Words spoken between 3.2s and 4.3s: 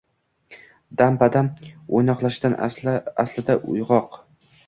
aslida uyg’oq.